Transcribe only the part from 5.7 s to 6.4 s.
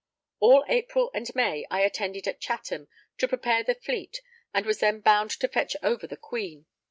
over the